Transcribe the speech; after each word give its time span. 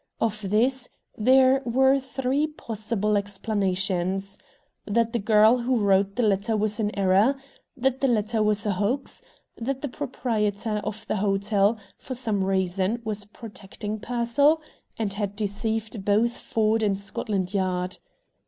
Of 0.19 0.49
this 0.49 0.89
there 1.15 1.61
were 1.63 1.99
three 1.99 2.47
possible 2.47 3.15
explanations: 3.15 4.39
that 4.87 5.13
the 5.13 5.19
girl 5.19 5.59
who 5.59 5.77
wrote 5.77 6.15
the 6.15 6.23
letter 6.23 6.57
was 6.57 6.79
in 6.79 6.97
error, 6.97 7.37
that 7.77 7.99
the 7.99 8.07
letter 8.07 8.41
was 8.41 8.65
a 8.65 8.71
hoax, 8.71 9.21
that 9.57 9.83
the 9.83 9.87
proprietor 9.87 10.81
of 10.83 11.05
the 11.05 11.17
hotel, 11.17 11.77
for 11.99 12.15
some 12.15 12.43
reason, 12.43 12.99
was 13.05 13.25
protecting 13.25 13.99
Pearsall, 13.99 14.59
and 14.97 15.13
had 15.13 15.35
deceived 15.35 16.03
both 16.03 16.35
Ford 16.35 16.81
and 16.81 16.97
Scotland 16.99 17.53
Yard. 17.53 17.99